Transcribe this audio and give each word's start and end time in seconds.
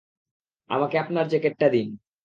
আমাকে 0.69 0.95
আপনার 0.97 1.25
জ্যাকেটটা 1.27 1.67
দিন। 1.69 1.87